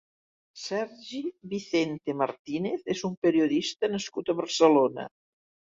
[0.61, 1.19] Sergi
[1.51, 5.09] Vicente Martínez és un periodista nascut a Barcelona.